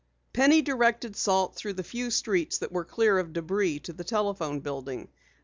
Penny 0.33 0.63
directed 0.63 1.15
Salt 1.15 1.53
through 1.55 1.73
the 1.73 1.83
few 1.83 2.09
streets 2.09 2.57
that 2.57 2.71
were 2.71 2.85
clear 2.85 3.19
of 3.19 3.33
debris 3.33 3.81
to 3.81 3.93
the 3.93 4.03
telephone 4.03 4.59
building. 4.59 5.09